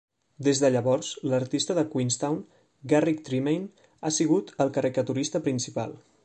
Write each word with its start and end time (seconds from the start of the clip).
Des 0.45 0.59
de 0.61 0.69
llavors, 0.75 1.09
l'artista 1.33 1.75
de 1.79 1.83
Queenstown, 1.91 2.39
Garrick 2.95 3.21
Tremain, 3.29 3.69
ha 4.03 4.13
sigut 4.17 4.51
el 4.67 4.73
caricaturista 4.79 5.45
principal. 5.51 5.97